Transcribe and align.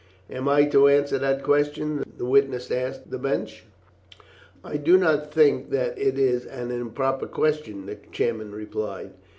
"Am 0.31 0.49
I 0.49 0.65
to 0.65 0.87
answer 0.87 1.19
that 1.19 1.43
question?" 1.43 2.03
the 2.17 2.25
witness 2.25 2.71
asked 2.71 3.11
the 3.11 3.19
bench. 3.19 3.65
"I 4.63 4.77
do 4.77 4.97
not 4.97 5.31
think 5.31 5.69
that 5.69 5.95
it 5.99 6.17
is 6.17 6.43
an 6.47 6.71
improper 6.71 7.27
question," 7.27 7.85
the 7.85 7.97
chairman 8.11 8.51
replied. 8.51 9.11